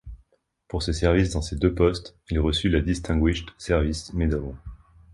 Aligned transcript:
Pour 0.67 0.81
ses 0.81 0.93
services 0.93 1.29
dans 1.29 1.43
ces 1.43 1.55
deux 1.57 1.75
postes, 1.75 2.17
il 2.31 2.39
reçut 2.39 2.69
la 2.69 2.81
Distinguished 2.81 3.49
Service 3.59 4.11
Medal. 4.15 4.55